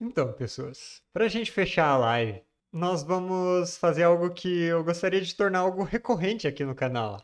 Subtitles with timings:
[0.00, 2.42] Então, pessoas, para a gente fechar a live,
[2.72, 7.22] nós vamos fazer algo que eu gostaria de tornar algo recorrente aqui no canal,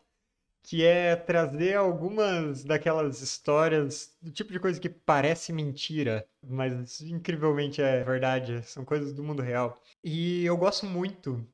[0.62, 7.80] que é trazer algumas daquelas histórias, do tipo de coisa que parece mentira, mas incrivelmente
[7.80, 9.80] é verdade, são coisas do mundo real.
[10.04, 11.46] E eu gosto muito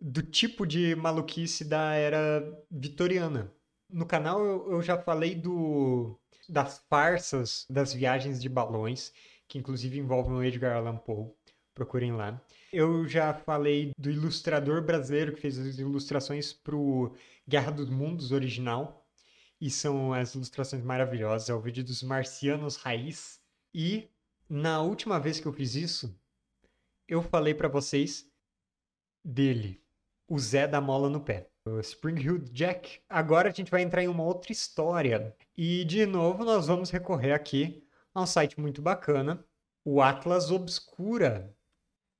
[0.00, 3.52] do tipo de maluquice da era vitoriana.
[3.88, 9.12] No canal eu, já falei do das farsas das viagens de balões
[9.48, 11.30] que inclusive envolve o Edgar Allan Poe.
[11.74, 12.40] Procurem lá.
[12.72, 17.14] Eu já falei do ilustrador brasileiro que fez as ilustrações para o
[17.46, 19.06] Guerra dos Mundos original.
[19.60, 21.48] E são as ilustrações maravilhosas.
[21.48, 23.40] É o vídeo dos Marcianos Raiz.
[23.74, 24.08] E
[24.48, 26.18] na última vez que eu fiz isso,
[27.06, 28.26] eu falei para vocês
[29.24, 29.82] dele,
[30.28, 31.50] o Zé da Mola no Pé.
[31.66, 33.00] O Spring Hill Jack.
[33.08, 35.34] Agora a gente vai entrar em uma outra história.
[35.56, 37.85] E de novo nós vamos recorrer aqui
[38.16, 39.44] a um site muito bacana,
[39.84, 41.54] o Atlas Obscura.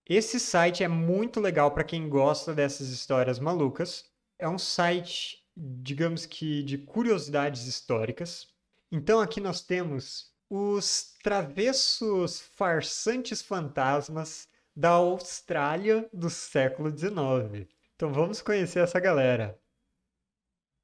[0.07, 4.05] Esse site é muito legal para quem gosta dessas histórias malucas.
[4.39, 8.47] É um site, digamos que, de curiosidades históricas.
[8.93, 17.67] Então aqui nós temos os travessos farsantes fantasmas da Austrália do século XIX.
[17.95, 19.59] Então vamos conhecer essa galera.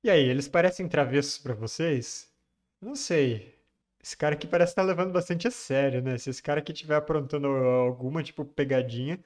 [0.03, 2.33] E aí, eles parecem travessos para vocês?
[2.81, 3.62] Não sei.
[4.03, 6.19] Esse cara aqui parece estar tá levando bastante a sério, né?
[6.19, 9.23] Se esse cara aqui estiver aprontando alguma, tipo, pegadinha,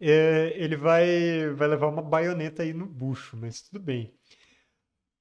[0.00, 4.12] é, ele vai, vai levar uma baioneta aí no bucho, mas tudo bem.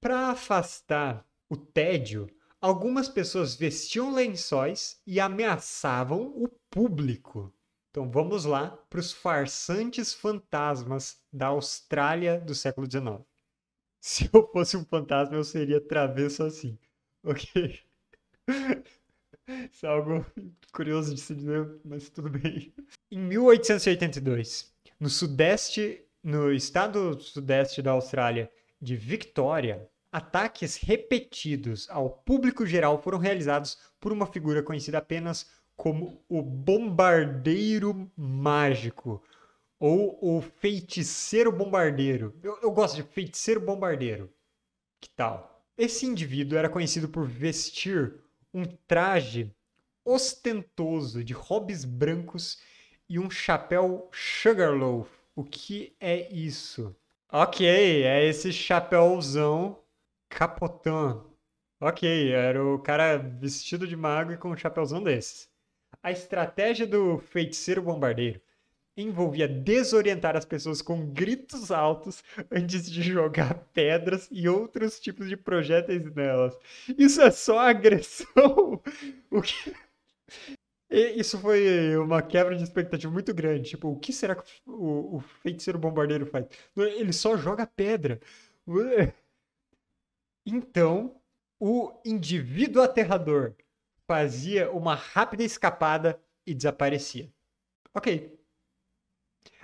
[0.01, 2.27] Para afastar o tédio,
[2.59, 7.53] algumas pessoas vestiam lençóis e ameaçavam o público.
[7.91, 13.23] Então vamos lá para os farsantes fantasmas da Austrália do século XIX.
[14.01, 16.77] Se eu fosse um fantasma, eu seria travesso assim.
[17.23, 17.84] Ok?
[19.71, 20.25] Isso é algo
[20.71, 22.73] curioso de se dizer, mas tudo bem.
[23.11, 28.49] Em 1882, no sudeste, no estado sudeste da Austrália
[28.81, 36.23] de Victoria, ataques repetidos ao público geral foram realizados por uma figura conhecida apenas como
[36.29, 39.21] o Bombardeiro Mágico
[39.79, 42.33] ou o Feiticeiro Bombardeiro.
[42.41, 44.31] Eu, eu gosto de Feiticeiro Bombardeiro.
[45.01, 45.63] Que tal?
[45.77, 48.24] Esse indivíduo era conhecido por vestir
[48.55, 49.53] um traje
[50.05, 52.57] ostentoso de hobbies brancos
[53.09, 55.09] e um chapéu Sugarloaf.
[55.35, 56.95] O que é isso?
[57.29, 59.77] Ok, é esse chapéuzão
[60.29, 61.29] capotão.
[61.81, 65.49] Ok, era o cara vestido de mago e com um chapéuzão desses.
[66.01, 68.39] A estratégia do feiticeiro bombardeiro
[68.97, 75.35] envolvia desorientar as pessoas com gritos altos antes de jogar pedras e outros tipos de
[75.35, 76.57] projéteis nelas.
[76.97, 78.81] Isso é só agressão.
[79.29, 79.73] O que...
[80.89, 83.71] Isso foi uma quebra de expectativa muito grande.
[83.71, 86.45] Tipo, o que será que o, o feiticeiro bombardeiro faz?
[86.77, 88.19] Ele só joga pedra.
[90.45, 91.19] Então,
[91.59, 93.55] o indivíduo aterrador
[94.07, 97.29] fazia uma rápida escapada e desaparecia.
[97.93, 98.37] Ok,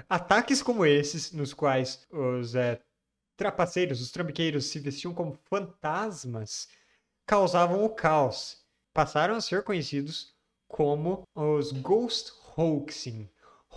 [0.10, 2.82] Ataques como esses, nos quais os é,
[3.38, 6.68] trapaceiros, os trambiqueiros se vestiam como fantasmas,
[7.26, 8.58] causavam o caos.
[8.94, 10.36] Passaram a ser conhecidos
[10.68, 13.30] como os Ghost Hoaxing.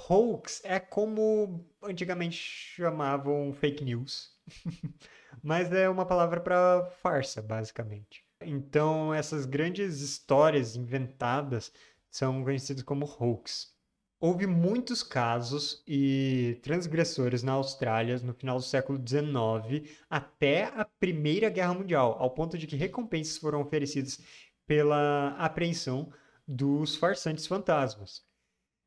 [0.09, 4.33] Hoax é como antigamente chamavam fake news,
[5.43, 8.25] mas é uma palavra para farsa, basicamente.
[8.41, 11.73] Então, essas grandes histórias inventadas
[12.11, 13.74] são conhecidas como hoax.
[14.21, 21.51] Houve muitos casos e transgressores na Austrália no final do século XIX até a Primeira
[21.51, 24.19] Guerra Mundial, ao ponto de que recompensas foram oferecidas
[24.67, 26.11] pela apreensão
[26.47, 28.23] dos farsantes fantasmas.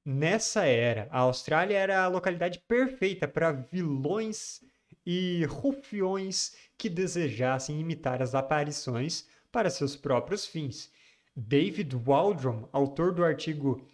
[0.04, 4.62] Nessa era, a Austrália era a localidade perfeita para vilões
[5.06, 10.92] e rufiões que desejassem imitar as aparições para seus próprios fins.
[11.36, 13.86] David Waldron, autor do artigo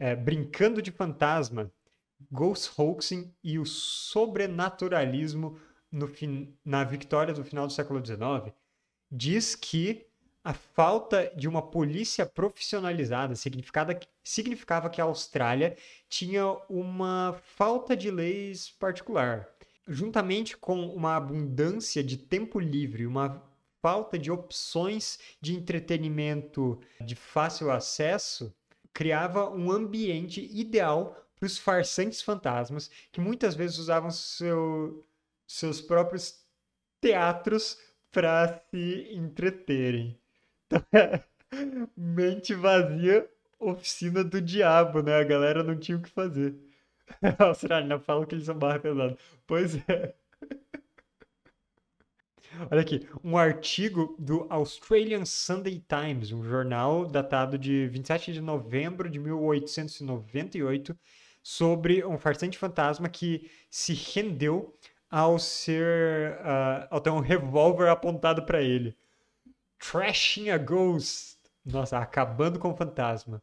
[0.00, 1.70] é, Brincando de Fantasma,
[2.32, 5.60] Ghost Hoaxing e o Sobrenaturalismo
[5.92, 6.10] no
[6.64, 8.54] na Victória do final do século XIX,
[9.10, 10.06] diz que
[10.42, 15.76] a falta de uma polícia profissionalizada significava que a Austrália
[16.08, 19.48] tinha uma falta de leis particular.
[19.86, 23.42] Juntamente com uma abundância de tempo livre, uma
[23.82, 28.54] falta de opções de entretenimento de fácil acesso,
[28.92, 35.06] criava um ambiente ideal para os farsantes fantasmas, que muitas vezes usavam seu,
[35.46, 36.44] seus próprios
[37.00, 37.78] teatros
[38.12, 40.18] para se entreterem.
[40.66, 40.82] Então,
[41.96, 43.28] mente vazia
[43.60, 45.16] oficina do diabo, né?
[45.16, 46.54] A galera não tinha o que fazer.
[47.38, 49.16] A Austrália, fala que eles são barra pesada.
[49.46, 50.14] Pois é.
[52.70, 59.08] Olha aqui, um artigo do Australian Sunday Times, um jornal datado de 27 de novembro
[59.08, 60.98] de 1898,
[61.42, 64.76] sobre um farsante fantasma que se rendeu
[65.08, 68.96] ao ser uh, ao ter um revólver apontado para ele.
[69.78, 71.38] Trashing a ghost.
[71.64, 73.40] Nossa, acabando com o fantasma.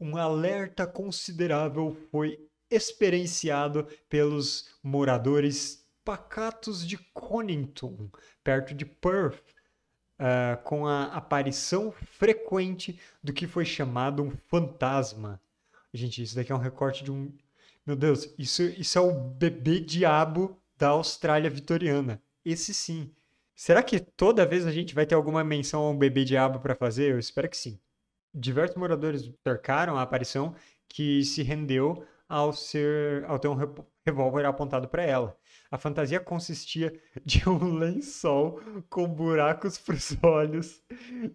[0.00, 2.38] Um alerta considerável foi
[2.70, 8.08] experienciado pelos moradores pacatos de Conington,
[8.44, 9.42] perto de Perth,
[10.20, 15.40] uh, com a aparição frequente do que foi chamado um fantasma.
[15.92, 17.36] Gente, isso daqui é um recorte de um.
[17.84, 22.22] Meu Deus, isso, isso é o bebê diabo da Austrália vitoriana.
[22.44, 23.12] Esse sim.
[23.52, 26.76] Será que toda vez a gente vai ter alguma menção a um bebê diabo para
[26.76, 27.10] fazer?
[27.10, 27.80] Eu espero que sim.
[28.32, 30.54] Diversos moradores cercaram a aparição
[30.88, 33.56] que se rendeu ao ser ao ter um
[34.04, 35.36] revólver apontado para ela.
[35.70, 36.92] A fantasia consistia
[37.24, 40.82] de um lençol com buracos para os olhos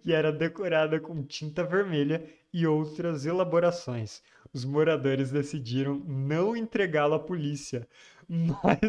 [0.06, 2.24] e era decorada com tinta vermelha
[2.54, 4.22] e outras elaborações.
[4.54, 7.88] Os moradores decidiram não entregá-lo à polícia,
[8.28, 8.80] mas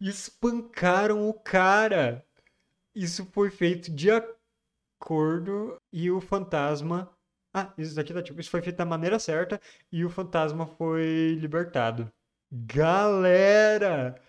[0.00, 2.24] espancaram o cara.
[2.94, 7.10] Isso foi feito de acordo e o fantasma.
[7.54, 8.40] Ah, isso daqui tá tipo.
[8.40, 9.60] Isso foi feito da maneira certa
[9.90, 12.10] e o fantasma foi libertado.
[12.50, 14.20] Galera!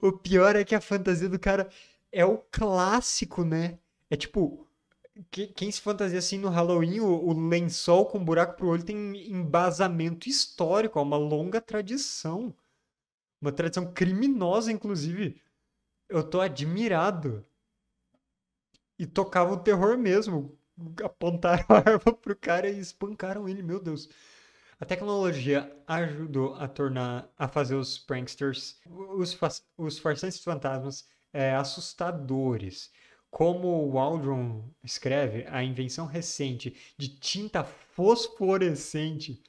[0.00, 1.68] O pior é que a fantasia do cara
[2.10, 3.78] é o clássico, né?
[4.10, 4.66] É tipo,
[5.30, 10.28] quem se fantasia assim no Halloween, o, o, lençol com buraco pro olho tem embasamento
[10.28, 12.54] histórico, é uma longa tradição.
[13.40, 15.40] Uma tradição criminosa, inclusive.
[16.08, 17.44] Eu tô admirado.
[18.98, 20.56] E tocava o terror mesmo.
[21.02, 24.08] Apontaram a arma pro cara e espancaram ele, meu Deus.
[24.82, 29.38] A tecnologia ajudou a tornar, a fazer os pranksters, os,
[29.78, 32.90] os farsantes fantasmas, é, assustadores.
[33.30, 39.40] Como o Waldron escreve, a invenção recente de tinta fosforescente,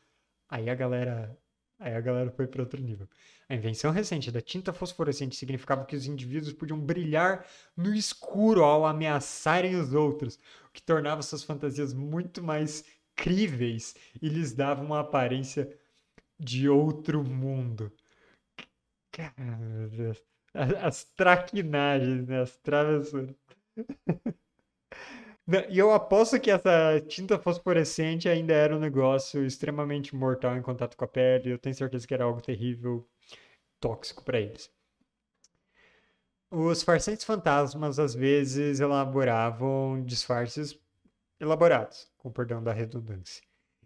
[0.48, 1.36] aí a galera,
[1.80, 3.10] aí a galera foi para outro nível.
[3.50, 7.44] A invenção recente da tinta fosforescente significava que os indivíduos podiam brilhar
[7.76, 10.36] no escuro ao ameaçarem os outros,
[10.68, 12.86] o que tornava suas fantasias muito mais
[13.16, 15.70] críveis e lhes dava uma aparência
[16.40, 17.92] de outro mundo.
[19.12, 19.34] Cara,
[20.54, 22.42] as, as traquinagens, né?
[22.42, 23.36] as travessuras.
[25.70, 30.96] E eu aposto que essa tinta fosforescente ainda era um negócio extremamente mortal em contato
[30.96, 31.52] com a pele.
[31.52, 33.06] Eu tenho certeza que era algo terrível,
[33.82, 34.72] tóxico para eles.
[36.50, 40.80] Os farsantes fantasmas às vezes elaboravam disfarces
[41.44, 43.44] elaborados, com perdão da redundância.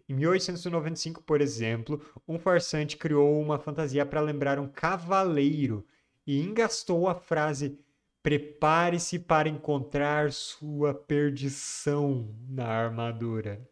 [0.08, 5.86] Em 1895, por exemplo, um farsante criou uma fantasia para lembrar um cavaleiro
[6.26, 7.78] e engastou a frase
[8.22, 13.66] Prepare-se para encontrar sua perdição na armadura.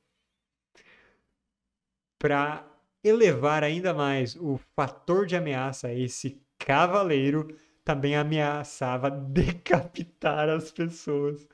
[2.18, 2.64] Para
[3.02, 11.46] elevar ainda mais o fator de ameaça, esse cavaleiro também ameaçava decapitar as pessoas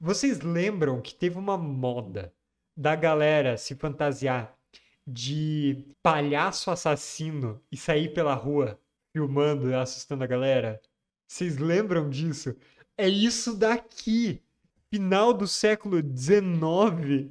[0.00, 2.32] vocês lembram que teve uma moda
[2.74, 4.56] da galera se fantasiar
[5.06, 8.80] de palhaço assassino e sair pela rua
[9.12, 10.80] filmando e assustando a galera?
[11.28, 12.56] Vocês lembram disso?
[12.96, 14.42] É isso daqui.
[14.92, 17.30] Final do século XIX,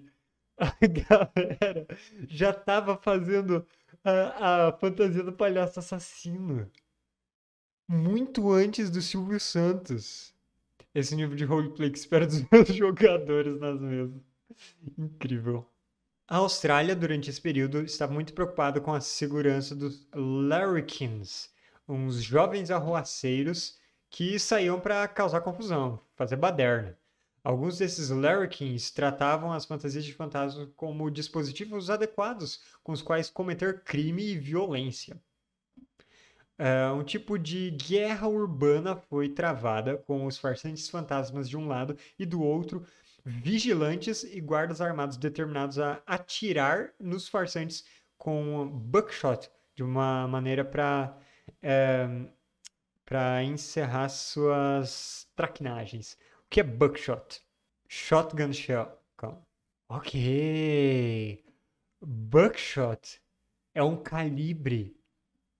[0.58, 1.88] a galera
[2.28, 3.66] já tava fazendo
[4.04, 6.72] a, a fantasia do palhaço assassino.
[7.88, 10.34] Muito antes do Silvio Santos
[11.00, 14.22] esse nível de roleplay que espera dos meus jogadores nas mesas.
[14.98, 15.66] Incrível.
[16.28, 21.50] A Austrália, durante esse período, estava muito preocupada com a segurança dos Larrikins,
[21.88, 23.80] uns jovens arruaceiros
[24.10, 26.98] que saíam para causar confusão, fazer baderna.
[27.44, 33.84] Alguns desses Larrikins tratavam as fantasias de fantasmas como dispositivos adequados com os quais cometer
[33.84, 35.20] crime e violência.
[36.60, 41.98] Uh, um tipo de guerra urbana foi travada com os farsantes fantasmas de um lado
[42.18, 42.86] e do outro
[43.24, 47.86] vigilantes e guardas armados determinados a atirar nos farsantes
[48.18, 51.18] com buckshot de uma maneira para
[51.64, 52.08] é,
[53.06, 56.18] para encerrar suas traquinagens.
[56.46, 57.42] O que é buckshot?
[57.88, 59.00] Shotgun shell.
[59.92, 61.44] Ok.
[62.00, 63.20] Buckshot
[63.74, 64.99] é um calibre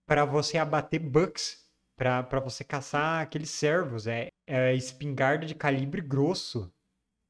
[0.10, 1.64] para você abater bucks,
[1.96, 4.08] para você caçar aqueles servos.
[4.08, 6.74] É, é espingarda de calibre grosso.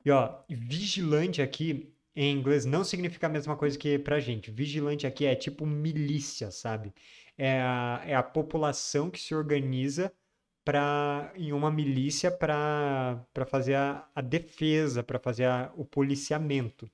[0.05, 4.49] E ó, vigilante aqui em inglês não significa a mesma coisa que pra gente.
[4.49, 6.93] Vigilante aqui é tipo milícia, sabe?
[7.37, 10.13] É a, é a população que se organiza
[10.63, 16.89] pra, em uma milícia para fazer a, a defesa, para fazer a, o policiamento.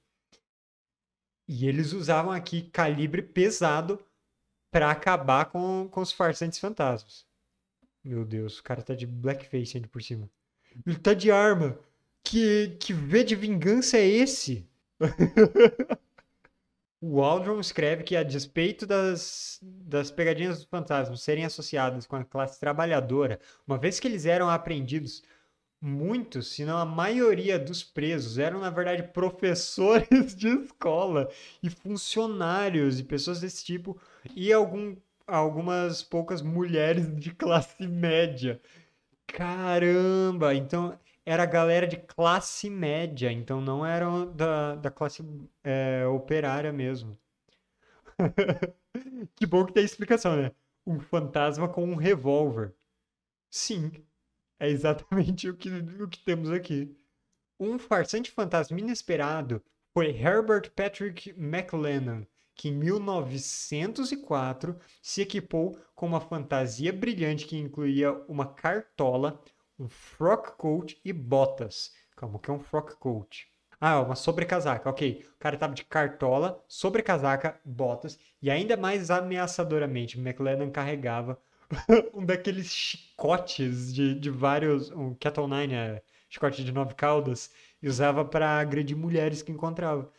[1.47, 4.03] E eles usavam aqui calibre pesado
[4.75, 7.25] para acabar com, com os farsantes fantasmas.
[8.03, 10.29] Meu Deus, o cara tá de blackface ainda por cima.
[10.85, 11.79] Ele tá de arma.
[12.21, 14.67] Que, que V de vingança é esse?
[16.99, 22.25] o Aldron escreve que, a despeito das, das pegadinhas dos fantasmas serem associadas com a
[22.25, 25.23] classe trabalhadora, uma vez que eles eram apreendidos,
[25.79, 31.31] muitos, se não a maioria dos presos eram, na verdade, professores de escola
[31.63, 33.97] e funcionários e pessoas desse tipo,
[34.35, 34.95] e algum,
[35.27, 38.61] algumas poucas mulheres de classe média.
[39.27, 40.53] Caramba!
[40.55, 45.23] Então era galera de classe média, então não eram da, da classe
[45.63, 47.17] é, operária mesmo.
[49.35, 50.51] que bom que tem explicação, né?
[50.85, 52.73] Um fantasma com um revólver.
[53.49, 53.91] Sim,
[54.59, 56.95] é exatamente o que, o que temos aqui.
[57.59, 59.63] Um farsante fantasma inesperado
[59.93, 68.13] foi Herbert Patrick McLennan, que em 1904 se equipou com uma fantasia brilhante que incluía
[68.27, 69.41] uma cartola,
[69.77, 71.93] um frock coat e botas.
[72.15, 73.47] Como que é um frock coat?
[73.79, 75.25] Ah, uma sobrecasaca, ok.
[75.35, 81.39] O cara tava de cartola, sobrecasaca, botas e ainda mais ameaçadoramente, McLennan carregava
[82.13, 84.91] um daqueles chicotes de, de vários.
[84.91, 90.11] Um Kettle Nine, é, chicote de nove caudas, e usava para agredir mulheres que encontrava.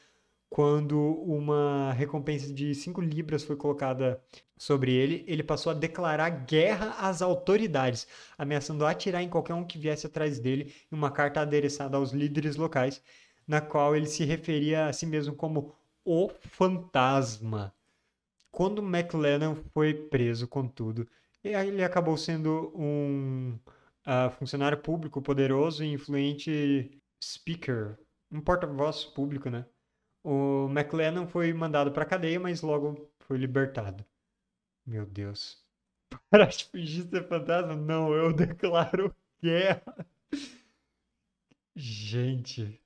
[0.49, 4.23] Quando uma recompensa de 5 libras foi colocada
[4.57, 8.07] sobre ele, ele passou a declarar guerra às autoridades,
[8.38, 12.57] ameaçando atirar em qualquer um que viesse atrás dele em uma carta adereçada aos líderes
[12.57, 13.03] locais,
[13.47, 15.75] na qual ele se referia a si mesmo como
[16.05, 17.75] o fantasma.
[18.50, 21.07] Quando McLennan foi preso, contudo,
[21.45, 23.59] ele acabou sendo um
[24.07, 26.91] uh, funcionário público poderoso e influente
[27.23, 27.99] speaker,
[28.31, 29.67] um porta-voz público, né?
[30.28, 34.04] O McLennan foi mandado para cadeia, mas logo foi libertado.
[34.85, 35.64] Meu Deus.
[36.28, 37.76] Para de fingir ser fantasma?
[37.76, 40.04] Não, eu declaro guerra.
[41.76, 42.83] Gente,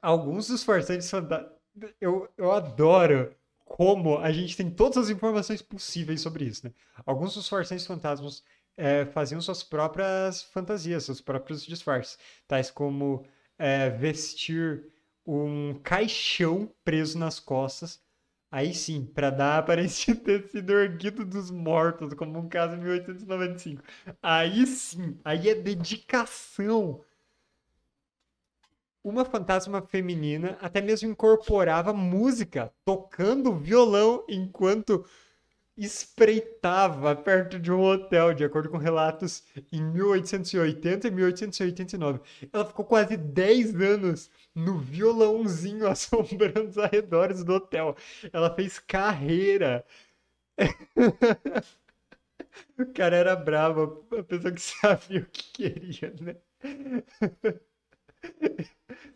[0.00, 1.52] alguns dos farsantes fantasmas.
[2.00, 6.72] Eu, eu adoro como a gente tem todas as informações possíveis sobre isso, né?
[7.04, 8.42] Alguns dos farsantes fantasmas
[8.74, 12.18] é, faziam suas próprias fantasias, seus próprios disfarces,
[12.48, 13.26] tais como
[13.58, 14.90] é, vestir
[15.36, 18.00] um caixão preso nas costas,
[18.50, 22.76] aí sim, para dar a aparência de ter sido erguido dos mortos, como um caso
[22.76, 23.82] em 1895.
[24.22, 27.00] Aí sim, aí é dedicação
[29.02, 35.04] uma fantasma feminina até mesmo incorporava música, tocando violão enquanto
[35.76, 42.20] espreitava perto de um hotel, de acordo com relatos em 1880 e 1889.
[42.52, 47.96] Ela ficou quase 10 anos no violãozinho assombrando os arredores do hotel.
[48.32, 49.84] Ela fez carreira.
[52.78, 56.36] o cara era bravo, a pessoa que sabia o que queria, né?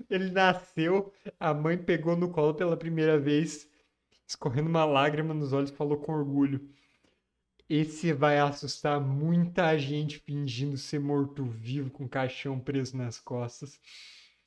[0.08, 3.68] Ele nasceu, a mãe pegou no colo pela primeira vez,
[4.26, 6.68] escorrendo uma lágrima nos olhos, falou com orgulho.
[7.68, 13.80] Esse vai assustar muita gente fingindo ser morto-vivo com caixão preso nas costas.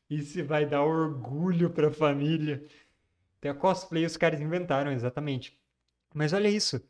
[0.10, 2.66] Esse vai dar orgulho pra família.
[3.40, 5.60] Até cosplay os caras inventaram, exatamente.
[6.14, 6.82] Mas olha isso.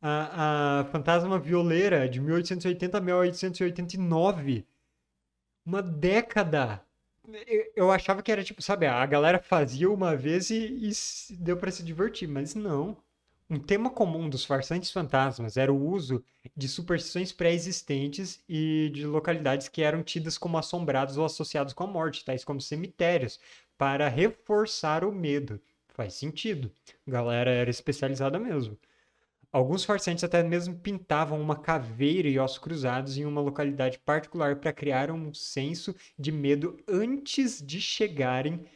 [0.00, 4.66] A, a Fantasma Violeira, de 1880 a 1889.
[5.66, 6.82] Uma década
[7.76, 11.70] eu achava que era tipo, sabe, a galera fazia uma vez e, e deu para
[11.70, 12.96] se divertir, mas não.
[13.50, 16.22] Um tema comum dos farsantes fantasmas era o uso
[16.54, 21.86] de superstições pré-existentes e de localidades que eram tidas como assombradas ou associadas com a
[21.86, 23.40] morte, tais como cemitérios,
[23.78, 25.60] para reforçar o medo.
[25.88, 26.70] Faz sentido.
[27.06, 28.78] A galera era especializada mesmo.
[29.50, 34.72] Alguns farsantes até mesmo pintavam uma caveira e ossos cruzados em uma localidade particular para
[34.72, 38.66] criar um senso de medo antes de chegarem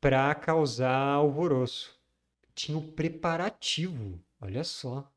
[0.00, 1.98] para causar alvoroço.
[2.54, 5.10] Tinha o preparativo, olha só.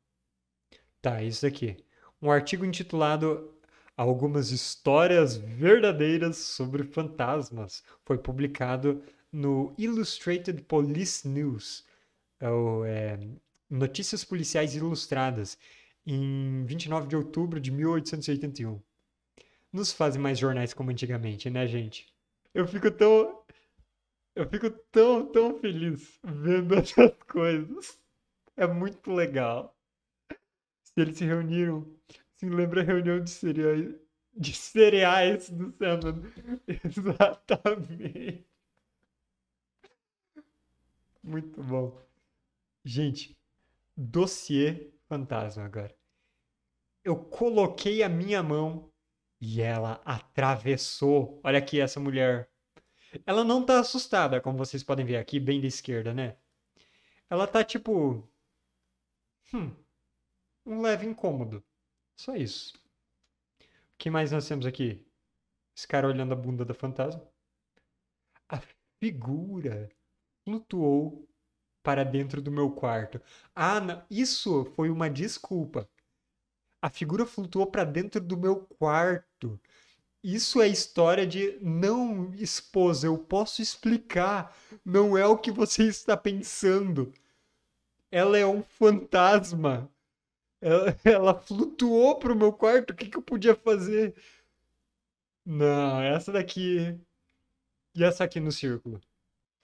[1.00, 1.76] Tá, isso aqui.
[2.20, 3.54] Um artigo intitulado
[3.96, 9.02] Algumas Histórias Verdadeiras sobre Fantasmas foi publicado
[9.32, 11.84] no Illustrated Police News.
[12.40, 12.46] É
[12.86, 13.18] é,
[13.70, 15.58] Notícias Policiais Ilustradas,
[16.06, 18.80] em 29 de outubro de 1881.
[19.72, 22.06] Não se fazem mais jornais como antigamente, né, gente?
[22.54, 23.44] Eu fico tão.
[24.34, 27.98] Eu fico tão, tão feliz vendo essas coisas.
[28.56, 29.76] É muito legal.
[30.82, 31.86] Se eles se reuniram,
[32.36, 33.94] se lembra a reunião de cereais,
[34.34, 36.32] de cereais do Sandman.
[36.84, 38.46] Exatamente.
[41.22, 41.96] Muito bom.
[42.84, 43.37] Gente,
[43.98, 45.92] dossiê fantasma agora.
[47.02, 48.92] Eu coloquei a minha mão
[49.40, 51.40] e ela atravessou.
[51.42, 52.48] Olha aqui essa mulher.
[53.26, 56.36] Ela não tá assustada, como vocês podem ver aqui, bem da esquerda, né?
[57.28, 58.28] Ela tá tipo.
[59.52, 59.74] Hum.
[60.64, 61.64] Um leve incômodo.
[62.16, 62.76] Só isso.
[63.60, 65.04] O que mais nós temos aqui?
[65.76, 67.26] Esse cara olhando a bunda da fantasma.
[68.48, 68.60] A
[69.00, 69.88] figura
[70.44, 71.28] flutuou
[71.88, 73.18] para dentro do meu quarto.
[73.56, 74.02] Ah, não.
[74.10, 75.88] isso foi uma desculpa.
[76.82, 79.58] A figura flutuou para dentro do meu quarto.
[80.22, 84.54] Isso é história de não, esposa, eu posso explicar.
[84.84, 87.10] Não é o que você está pensando.
[88.10, 89.90] Ela é um fantasma.
[90.60, 92.90] Ela, ela flutuou pro meu quarto.
[92.90, 94.14] O que, que eu podia fazer?
[95.42, 97.00] Não, essa daqui.
[97.94, 99.00] E essa aqui no círculo?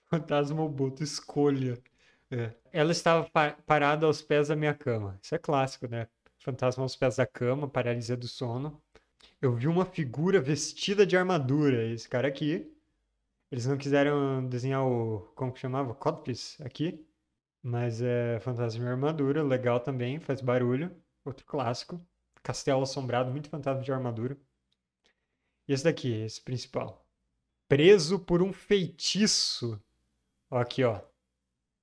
[0.09, 1.79] Fantasma boto, escolha.
[2.35, 2.53] É.
[2.73, 5.17] Ela estava pa parada aos pés da minha cama.
[5.21, 6.07] Isso é clássico, né?
[6.39, 8.81] Fantasma aos pés da cama, paralisia do sono.
[9.41, 11.85] Eu vi uma figura vestida de armadura.
[11.85, 12.69] Esse cara aqui.
[13.51, 15.21] Eles não quiseram desenhar o.
[15.35, 15.93] Como que chamava?
[15.95, 17.05] Codpiece aqui.
[17.63, 19.41] Mas é fantasma de armadura.
[19.43, 20.91] Legal também, faz barulho.
[21.23, 22.01] Outro clássico.
[22.43, 24.37] Castelo assombrado, muito fantasma de armadura.
[25.67, 27.05] E esse daqui, esse principal.
[27.67, 29.81] Preso por um feitiço.
[30.51, 31.01] Aqui, ó.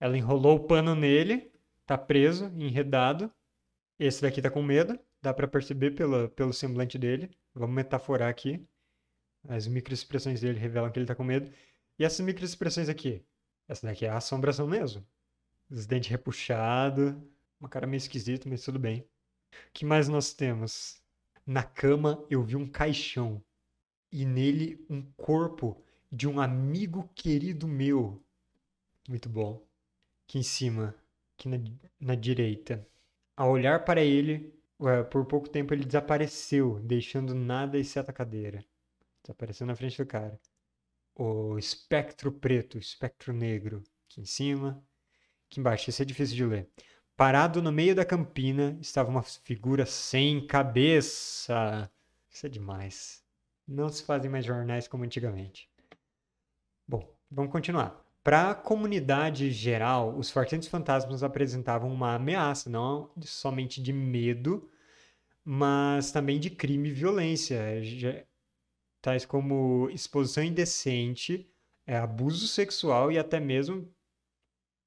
[0.03, 1.49] Ela enrolou o pano nele,
[1.87, 3.33] tá preso, enredado.
[3.97, 7.31] Esse daqui tá com medo, dá para perceber pelo, pelo semblante dele.
[7.55, 8.67] Vamos metaforar aqui.
[9.49, 11.53] As microexpressões dele revelam que ele tá com medo.
[11.97, 13.25] E essas microexpressões aqui?
[13.69, 15.07] Essa daqui é a assombração mesmo.
[15.71, 17.15] Os dentes repuxados,
[17.61, 19.03] uma cara meio esquisita, mas tudo bem.
[19.69, 21.01] O que mais nós temos?
[21.47, 23.41] Na cama eu vi um caixão
[24.11, 28.21] e nele um corpo de um amigo querido meu.
[29.09, 29.65] Muito bom
[30.33, 30.95] aqui em cima,
[31.37, 31.59] aqui na,
[32.01, 32.87] na direita.
[33.37, 34.59] Ao olhar para ele,
[35.11, 38.65] por pouco tempo ele desapareceu, deixando nada exceto a cadeira.
[39.23, 40.41] Desapareceu na frente do cara.
[41.15, 44.83] O espectro preto, o espectro negro, aqui em cima.
[45.51, 46.71] Aqui embaixo, esse é difícil de ler.
[47.15, 51.91] Parado no meio da campina estava uma figura sem cabeça.
[52.31, 53.23] Isso é demais.
[53.69, 55.71] Não se fazem mais jornais como antigamente.
[56.89, 58.03] Bom, vamos continuar.
[58.23, 64.71] Para a comunidade geral, os farsantes fantasmas apresentavam uma ameaça, não somente de medo,
[65.45, 67.61] mas também de crime e violência,
[69.01, 71.51] tais como exposição indecente,
[71.85, 73.93] é, abuso sexual e até mesmo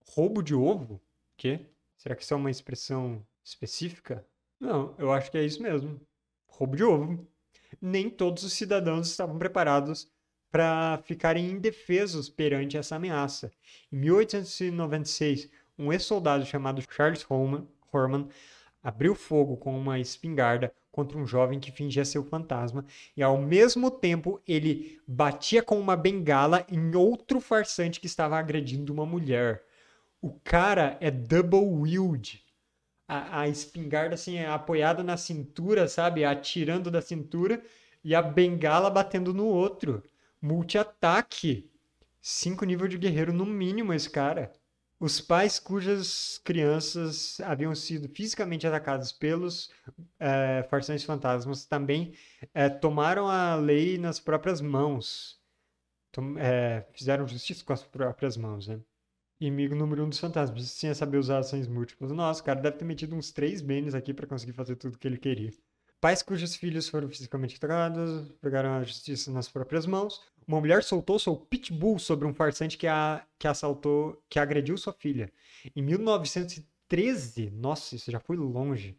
[0.07, 1.01] roubo de ovo.
[1.35, 1.65] Que?
[1.97, 4.25] Será que isso é uma expressão específica?
[4.57, 5.99] Não, eu acho que é isso mesmo.
[6.47, 7.27] Roubo de ovo.
[7.81, 10.09] Nem todos os cidadãos estavam preparados
[10.55, 13.51] para ficarem indefesos perante essa ameaça.
[13.91, 17.25] Em 1896, um ex-soldado chamado Charles
[17.91, 18.29] Horman
[18.81, 22.85] abriu fogo com uma espingarda contra um jovem que fingia ser o fantasma
[23.17, 28.93] e ao mesmo tempo ele batia com uma bengala em outro farsante que estava agredindo
[28.93, 29.61] uma mulher.
[30.21, 32.41] O cara é double wield.
[33.05, 37.61] A, a espingarda assim é apoiada na cintura, sabe, atirando da cintura
[38.01, 40.01] e a bengala batendo no outro
[40.45, 41.67] multi-ataque.
[42.21, 44.53] Cinco níveis de guerreiro no mínimo esse cara.
[44.99, 49.71] Os pais cujas crianças haviam sido fisicamente atacadas pelos
[50.19, 52.13] é, farsantes fantasmas também
[52.53, 55.39] é, tomaram a lei nas próprias mãos.
[56.11, 58.79] Tom, é, fizeram justiça com as próprias mãos, né?
[59.39, 60.71] Inimigo número um dos fantasmas.
[60.71, 62.11] Sem saber usar ações múltiplas.
[62.11, 65.07] Nossa, o cara deve ter metido uns três bens aqui para conseguir fazer tudo que
[65.07, 65.51] ele queria.
[65.99, 70.21] Pais cujos filhos foram fisicamente atacados pegaram a justiça nas próprias mãos.
[70.47, 74.93] Uma mulher soltou seu pitbull sobre um farsante que, a, que assaltou, que agrediu sua
[74.93, 75.31] filha.
[75.75, 78.97] Em 1913, nossa, isso já foi longe.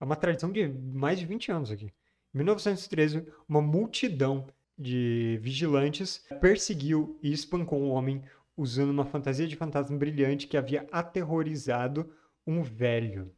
[0.00, 1.92] É uma tradição de mais de 20 anos aqui.
[2.34, 4.46] Em 1913, uma multidão
[4.76, 8.22] de vigilantes perseguiu e espancou um homem
[8.56, 12.10] usando uma fantasia de fantasma brilhante que havia aterrorizado
[12.46, 13.32] um velho.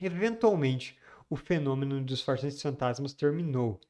[0.00, 0.98] Eventualmente,
[1.28, 3.80] o fenômeno dos farsantes fantasmas terminou,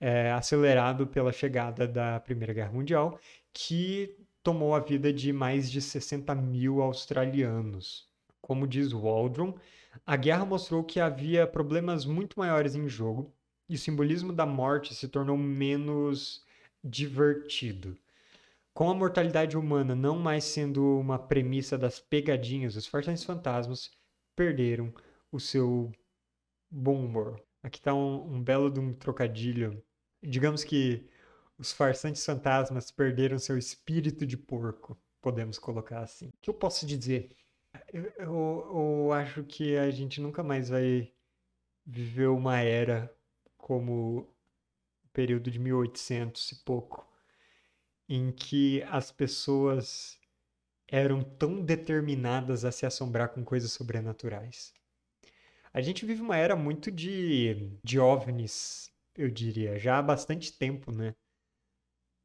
[0.00, 3.18] é, acelerado pela chegada da Primeira Guerra Mundial,
[3.52, 8.08] que tomou a vida de mais de 60 mil australianos.
[8.40, 9.54] Como diz Waldron,
[10.06, 13.32] a guerra mostrou que havia problemas muito maiores em jogo
[13.68, 16.44] e o simbolismo da morte se tornou menos
[16.82, 17.96] divertido.
[18.74, 23.90] Com a mortalidade humana não mais sendo uma premissa das pegadinhas, os farsantes fantasmas
[24.36, 24.92] perderam
[25.30, 25.92] o seu
[26.70, 27.40] bom humor.
[27.64, 29.82] Aqui está um, um belo de um trocadilho.
[30.22, 31.08] Digamos que
[31.58, 36.28] os farsantes fantasmas perderam seu espírito de porco, podemos colocar assim.
[36.28, 37.34] O que eu posso dizer?
[37.90, 41.10] Eu, eu, eu acho que a gente nunca mais vai
[41.86, 43.10] viver uma era
[43.56, 44.18] como
[45.02, 47.10] o período de 1800 e pouco,
[48.06, 50.18] em que as pessoas
[50.86, 54.74] eram tão determinadas a se assombrar com coisas sobrenaturais.
[55.74, 60.92] A gente vive uma era muito de, de ovnis, eu diria, já há bastante tempo,
[60.92, 61.16] né?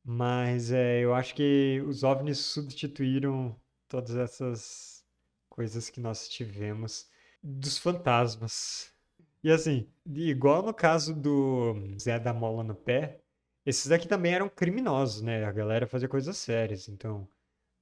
[0.04, 5.04] Mas é, eu acho que os OVNIs substituíram todas essas
[5.50, 7.10] coisas que nós tivemos
[7.42, 8.94] dos fantasmas.
[9.44, 13.20] E assim, igual no caso do Zé da Mola no Pé,
[13.66, 15.44] esses aqui também eram criminosos, né?
[15.44, 17.28] A galera fazia coisas sérias, então,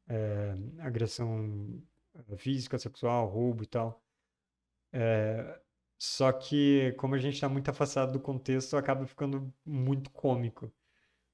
[0.08, 1.82] é, agressão
[2.38, 4.02] física, sexual, roubo e tal.
[4.92, 5.60] É,
[5.98, 10.72] só que, como a gente está muito afastado do contexto, acaba ficando muito cômico.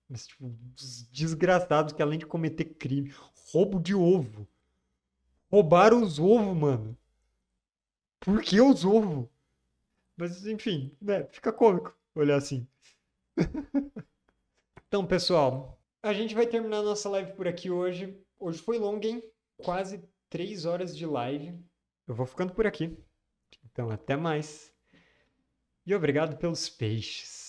[0.08, 3.14] Mas, tipo, os desgraçados que além de cometer crime,
[3.52, 4.48] roubo de ovo.
[5.52, 6.98] Roubaram os ovos, mano.
[8.20, 9.28] Por que os ovos?
[10.16, 12.68] Mas, enfim, né, fica cômico olhar assim.
[14.88, 18.18] então, pessoal, a gente vai terminar nossa live por aqui hoje.
[18.40, 19.22] Hoje foi longa, hein?
[19.58, 21.60] Quase três horas de live.
[22.08, 22.98] Eu vou ficando por aqui.
[23.74, 24.72] Então, até mais.
[25.86, 27.43] E obrigado pelos peixes.